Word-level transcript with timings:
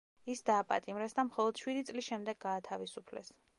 ის 0.33 0.39
დააპატიმრეს 0.45 1.13
და 1.19 1.27
მხოლოდ 1.27 1.63
შვიდი 1.65 1.85
წლის 1.91 2.09
შემდეგ 2.09 2.43
გაათავისუფლეს. 2.49 3.33